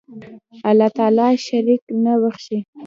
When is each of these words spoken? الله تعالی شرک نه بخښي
الله 0.69 0.89
تعالی 0.97 1.27
شرک 1.45 1.81
نه 2.03 2.13
بخښي 2.21 2.59